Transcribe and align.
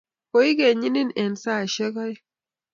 Koikenyinin 0.31 1.09
eng 1.21 1.35
saishek 1.43 1.95
aeng 2.03 2.19